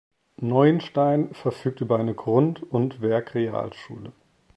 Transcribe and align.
Neuenstein 0.37 1.31
verfügt 1.35 1.79
über 1.81 1.99
eine 1.99 2.15
Grund- 2.15 2.63
und 2.71 3.01
Werkrealschule. 3.01 4.13